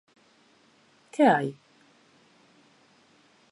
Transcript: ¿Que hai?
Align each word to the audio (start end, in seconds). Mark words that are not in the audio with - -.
¿Que 1.13 1.23
hai? 1.31 1.47